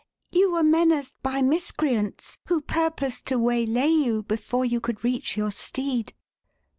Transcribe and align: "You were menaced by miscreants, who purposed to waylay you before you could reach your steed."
"You 0.31 0.53
were 0.53 0.63
menaced 0.63 1.13
by 1.21 1.43
miscreants, 1.43 2.39
who 2.47 2.61
purposed 2.61 3.27
to 3.27 3.37
waylay 3.37 3.85
you 3.91 4.23
before 4.23 4.65
you 4.65 4.79
could 4.79 5.03
reach 5.03 5.37
your 5.37 5.51
steed." 5.51 6.15